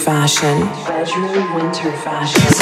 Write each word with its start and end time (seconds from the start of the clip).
fashion. 0.07 0.61
Bedroom 0.87 1.55
winter 1.57 1.91
fashion. 1.91 2.56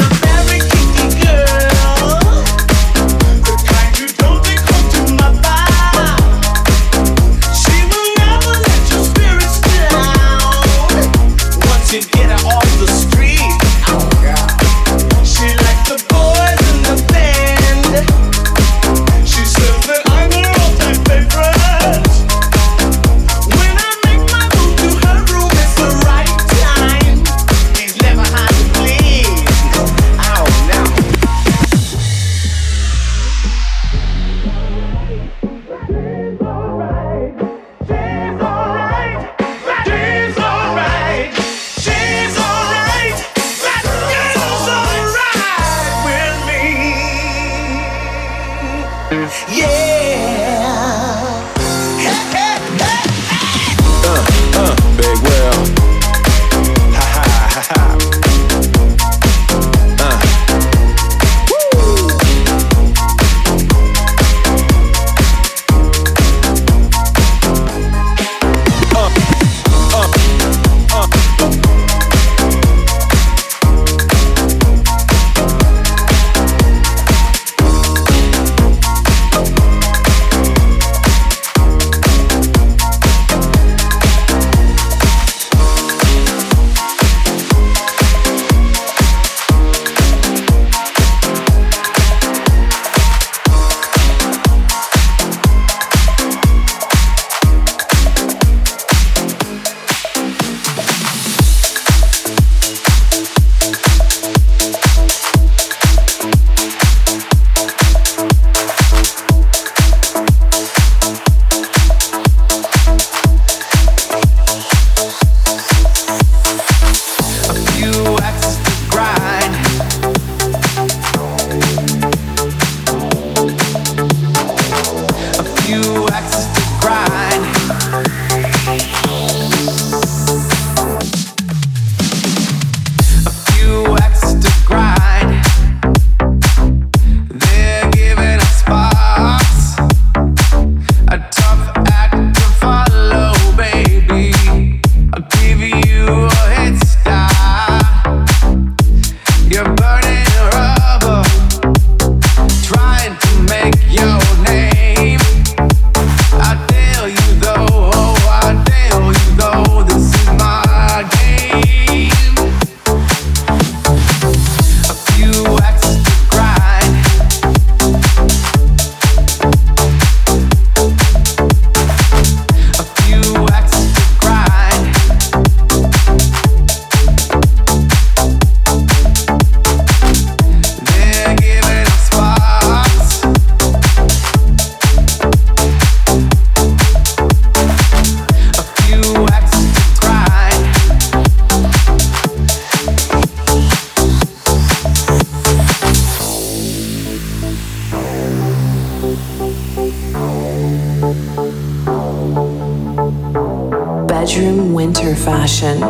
Winter 204.84 205.14
Fashion. 205.14 205.80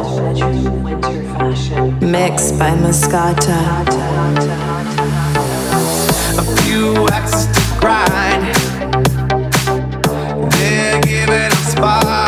Mixed 1.98 2.56
by 2.60 2.70
Mascota. 2.76 3.58
A 6.38 6.44
few 6.62 7.08
acts 7.08 7.46
to 7.46 7.60
grind. 7.80 8.54
They're 10.52 11.00
giving 11.02 11.50
us 11.50 11.74
fire. 11.74 12.23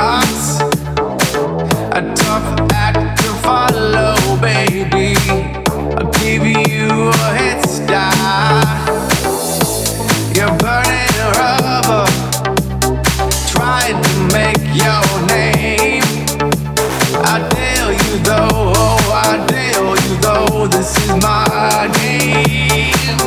my 21.09 21.89
name. 22.01 23.19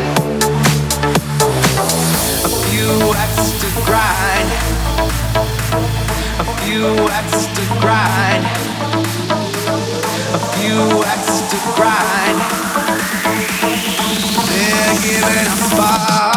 A 2.43 2.49
few 2.49 3.13
grind. 3.85 4.49
A 6.39 6.45
few 6.59 6.95
grind. 7.79 8.43
A 10.33 10.39
few 10.55 10.81
grind. 11.75 12.37
They're 14.49 14.95
giving 15.01 15.79
up. 15.79 16.28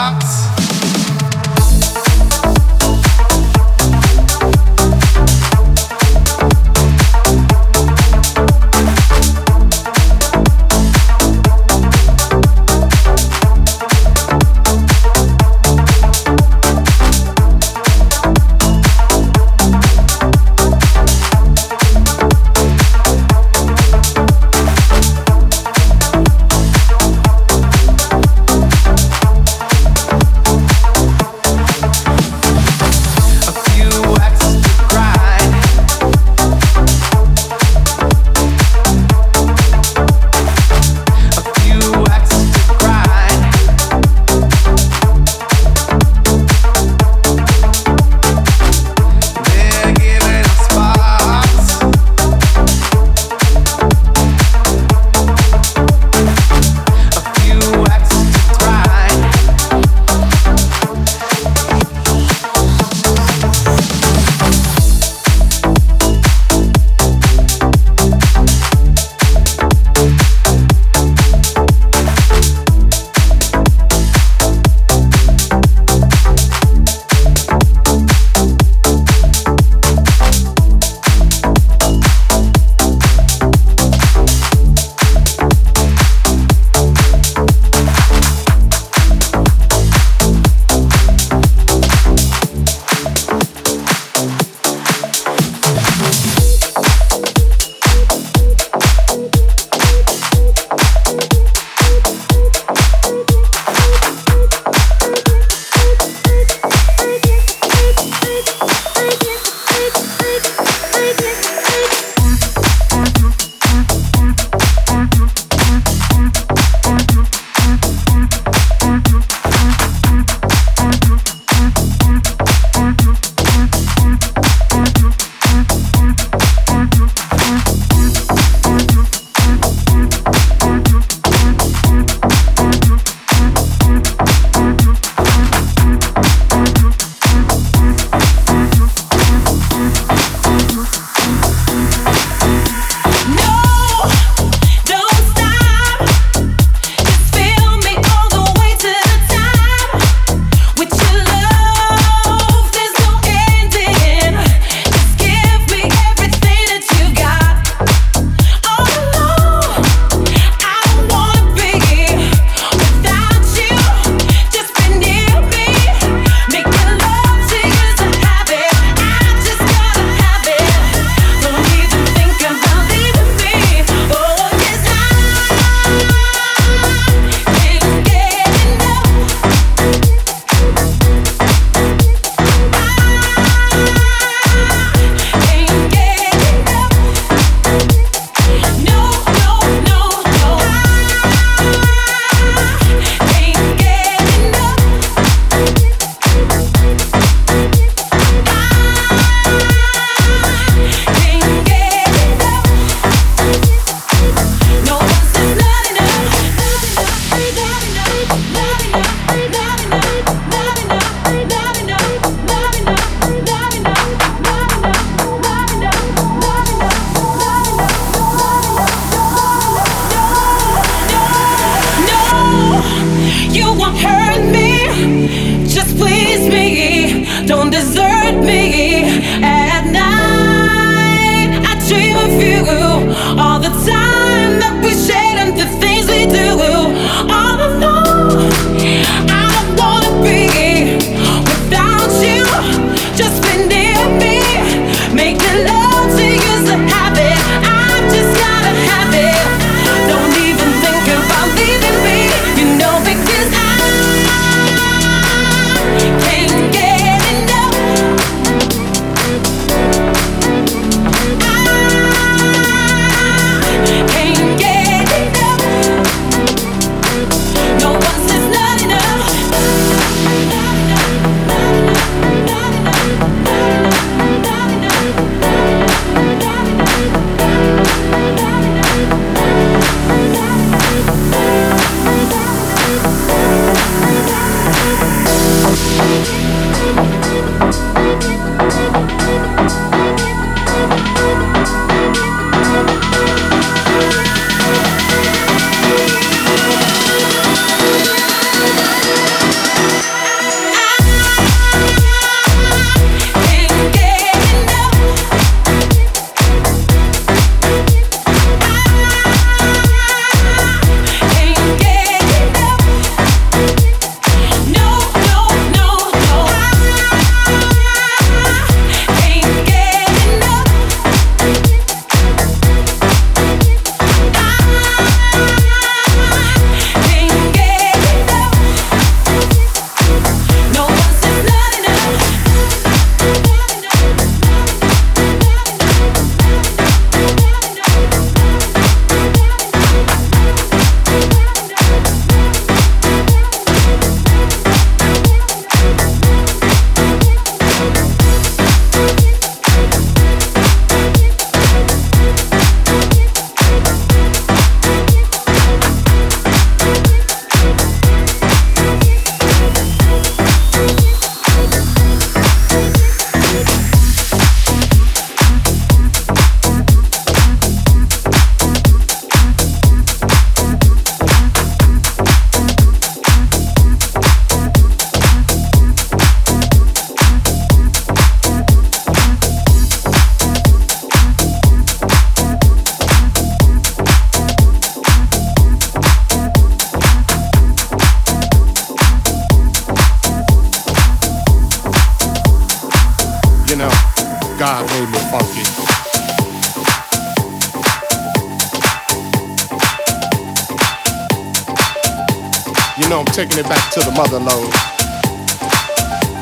Know 403.08 403.20
I'm 403.20 403.24
taking 403.26 403.58
it 403.58 403.68
back 403.68 403.90
to 403.92 404.00
the 404.00 404.12
mother 404.12 404.38
load, 404.38 404.70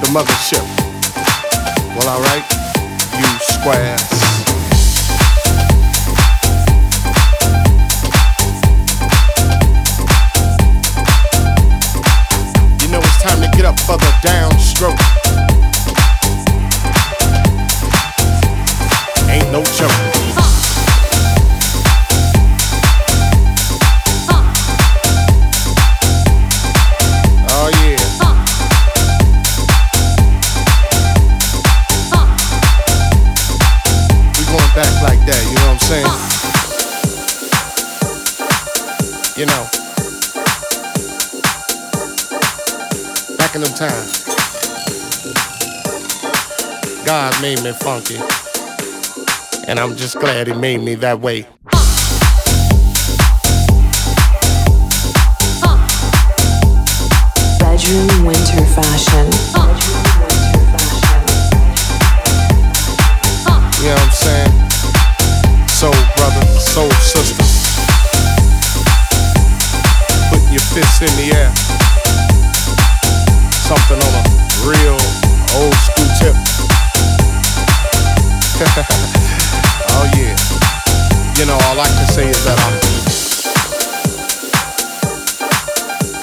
the 0.01 0.09
mothership. 0.11 0.67
Well, 1.97 2.09
alright, 2.09 2.45
you 3.17 3.29
squares. 3.41 4.03
You 12.83 12.89
know 12.91 13.01
it's 13.01 13.23
time 13.23 13.41
to 13.41 13.49
get 13.57 13.65
up 13.65 13.79
for 13.81 13.97
the 13.97 14.11
downstroke. 14.21 15.01
Ain't 19.31 19.51
no 19.53 19.63
joke. 19.63 20.10
Back 43.61 43.69
in 43.69 43.75
them 43.75 43.75
times, 43.75 44.25
God 47.05 47.41
made 47.43 47.63
me 47.63 47.73
funky, 47.73 48.17
and 49.67 49.79
I'm 49.79 49.97
just 49.97 50.19
glad 50.19 50.47
He 50.47 50.53
made 50.53 50.83
me 50.83 50.95
that 50.97 51.21
way. 51.21 51.47
Bedroom 57.59 58.27
winter 58.27 58.65
fashion. 58.75 59.31
You 63.81 63.87
know 63.87 63.95
what 63.95 64.03
I'm 64.03 64.11
saying? 64.13 65.69
Soul 65.69 65.93
brother, 66.15 66.47
soul 66.61 66.91
sister 66.91 67.43
Put 70.29 70.43
your 70.53 70.61
fists 70.61 71.01
in 71.01 71.17
the 71.17 71.35
air. 71.35 71.70
Something 73.71 74.03
on 74.03 74.15
a 74.19 74.23
real 74.67 74.99
old 75.55 75.75
school 75.79 76.11
tip. 76.19 76.35
oh 79.95 80.11
yeah. 80.19 80.35
You 81.39 81.47
know, 81.47 81.55
all 81.55 81.79
I 81.79 81.87
can 81.87 82.09
say 82.09 82.27
is 82.29 82.43
that 82.45 82.59
I'm 82.59 82.75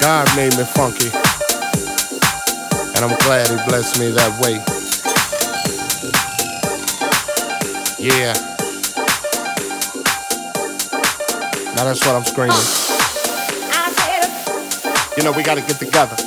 God 0.02 0.28
made 0.36 0.58
me 0.58 0.66
funky. 0.66 1.08
And 2.98 3.06
I'm 3.06 3.18
glad 3.20 3.48
he 3.48 3.56
blessed 3.66 3.98
me 3.98 4.12
that 4.12 4.38
way. 4.42 4.60
Yeah. 7.98 8.34
Now 11.78 11.86
that's 11.86 12.06
what 12.06 12.14
I'm 12.14 12.26
screaming. 12.26 12.58
You 15.16 15.24
know, 15.24 15.32
we 15.32 15.44
gotta 15.44 15.62
get 15.62 15.80
together. 15.80 16.27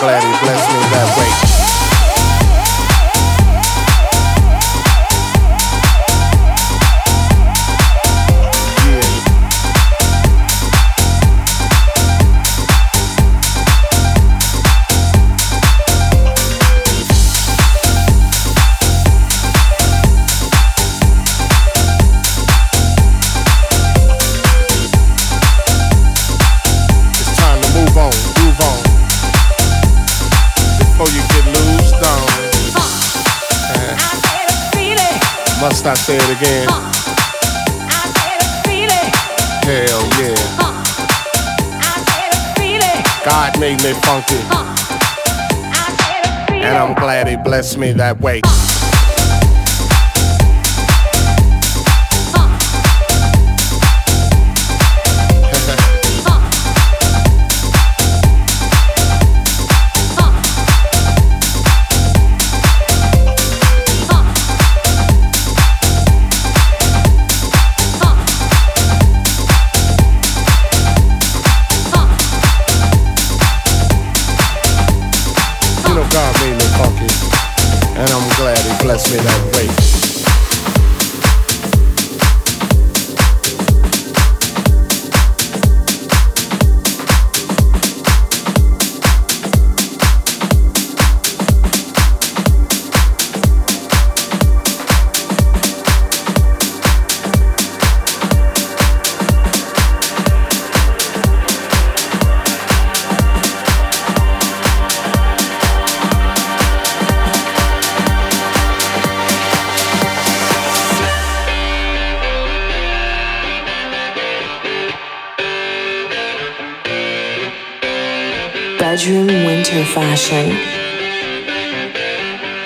glad 0.00 0.22
he 0.22 0.30
blessed 0.44 0.70
me 0.70 0.78
that 0.92 1.18
way. 1.18 1.47
I 35.88 35.94
say 35.94 36.16
it 36.16 36.36
again? 36.36 36.68
Hell 39.64 40.04
yeah. 40.20 40.36
God 43.24 43.58
made 43.58 43.82
me 43.82 43.94
funky. 44.02 44.36
And 46.52 46.76
I'm 46.76 46.94
glad 46.94 47.26
he 47.26 47.36
blessed 47.36 47.78
me 47.78 47.92
that 47.92 48.20
way. 48.20 48.42
Bless 78.88 79.12
me 79.12 79.18
that 79.18 80.02
way. 80.02 80.07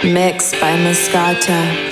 Mixed 0.03 0.61
by 0.61 0.73
Mascota. 0.79 1.92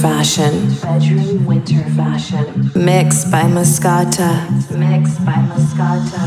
fashion. 0.00 0.52
Bedroom 0.82 1.46
winter 1.46 1.82
fashion. 1.96 2.70
Mixed 2.74 3.30
by 3.30 3.42
Mascota. 3.44 4.30
Mixed 4.70 5.24
by 5.24 5.38
Mascota. 5.48 6.22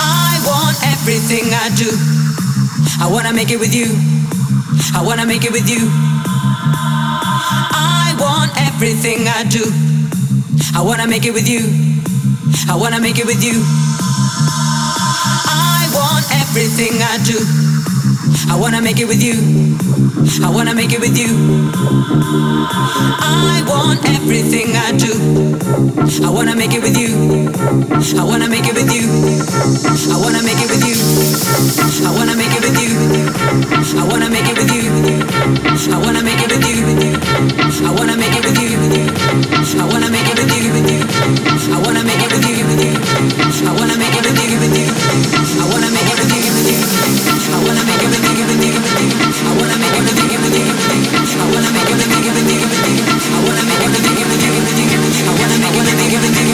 I 0.00 0.40
want 0.48 0.76
everything 0.92 1.52
I 1.52 1.68
do. 1.76 1.90
I 3.00 3.10
wanna 3.12 3.32
make 3.32 3.50
it 3.50 3.60
with 3.60 3.74
you. 3.74 3.88
I 4.94 5.02
wanna 5.04 5.26
make 5.26 5.44
it 5.44 5.52
with 5.52 5.68
you. 5.68 5.90
I 7.76 8.16
want 8.18 8.50
everything 8.68 9.28
I 9.28 9.44
do. 9.44 9.64
I 10.74 10.80
wanna 10.82 11.06
make 11.06 11.26
it 11.26 11.34
with 11.34 11.48
you. 11.48 11.62
I 12.68 12.76
wanna 12.76 13.00
make 13.00 13.18
it 13.18 13.26
with 13.26 13.42
you. 13.44 13.60
I 15.48 15.88
want 15.92 16.24
everything 16.32 17.02
I 17.02 17.18
do. 17.24 17.38
I 18.48 18.54
wanna 18.58 18.80
make 18.80 18.98
it 19.00 19.08
with 19.08 19.22
you. 19.22 19.34
I 20.44 20.50
wanna 20.50 20.74
make 20.74 20.92
it 20.92 21.00
with 21.00 21.16
you. 21.18 21.30
I 23.20 23.62
want 23.66 24.04
everything 24.08 24.76
I 24.76 24.92
do. 24.92 25.12
I 26.24 26.30
wanna 26.30 26.54
make 26.54 26.72
it 26.72 26.82
with 26.82 26.96
you. 26.96 27.50
I 28.18 28.24
wanna 28.24 28.48
make 28.48 28.66
it 28.66 28.74
with 28.74 28.92
you. 28.94 29.06
I 30.10 30.16
wanna 30.16 30.42
make 30.42 30.60
it 30.62 30.70
with 30.70 30.84
you. 30.86 30.96
I 32.06 32.10
wanna 32.14 32.34
make 32.34 32.52
it 32.54 32.62
with 32.62 32.78
you. 32.78 32.94
I 33.98 34.04
wanna 34.06 34.30
make 34.30 34.48
it 34.48 34.56
with 34.56 34.70
you. 34.70 34.94
I 35.56 36.02
wanna 36.06 36.22
make 36.22 36.40
it 36.40 36.48
with 36.48 36.62
you. 36.62 36.76
I 37.86 37.94
wanna 37.96 38.16
make 38.16 38.32
it 38.32 38.44
with 38.44 38.58
you. 38.58 38.76
I 39.06 39.90
wanna 39.90 40.10
make 40.10 40.28
it 40.28 40.38
with 40.38 40.50
you. 40.50 40.62
I 40.62 40.62
wanna 40.62 40.62
make 40.62 40.62
it 40.62 40.70
with 40.70 40.86
you. 40.86 41.02
I 41.66 41.82
wanna 41.82 42.04
make 42.04 42.20
it 42.20 42.30
with 42.32 42.46
you. 42.46 42.56
I 42.56 42.94
wanna 43.02 43.16
make 43.16 43.34
it 43.34 43.34
with 43.34 43.34
you. 43.36 43.66
I 43.66 43.74
wanna 43.76 43.96
make 43.98 44.16
it 44.16 44.24
with 44.26 44.76
you. 44.76 44.86
I 45.56 45.68
wanna 45.72 45.90
make 45.90 46.06
everything, 46.12 46.42
everything, 46.46 46.76
everything. 48.06 48.35
I 49.46 49.54
wanna 49.54 49.78
make 49.78 49.94
everything, 49.94 50.30
everything, 50.34 50.66
everything. 50.66 51.06
I 51.38 51.46
wanna 51.46 51.70
make 51.70 51.86
everything, 51.86 52.26
everything, 52.26 52.98
I 53.30 53.38
wanna 53.46 53.62
make 53.62 53.78
everything. 53.86 54.56
I 55.26 55.38
wanna 55.38 55.60
make 55.62 55.78
everything, 55.78 56.46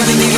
everything, 0.00 0.33